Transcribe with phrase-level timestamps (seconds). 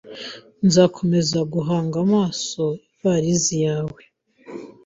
[0.65, 2.63] Nzakomeza guhanga amaso
[2.93, 4.01] ivarisi yawe.